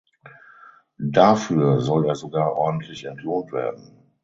Dafür 1.13 1.79
soll 1.79 2.07
er 2.07 2.15
sogar 2.15 2.53
ordentlich 2.55 3.03
entlohnt 3.05 3.51
werden. 3.51 3.99